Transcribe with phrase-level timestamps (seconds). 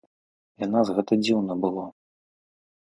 [0.61, 1.87] Для нас гэта дзіўна было.